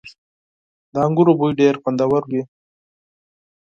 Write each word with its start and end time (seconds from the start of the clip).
•د 0.93 0.95
انګورو 1.05 1.33
بوی 1.39 1.51
ډېر 1.59 1.73
خوندور 1.81 2.23
وي. 2.31 2.41